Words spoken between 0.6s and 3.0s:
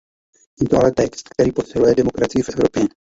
Je to ale text, který posiluje demokracii v Evropě.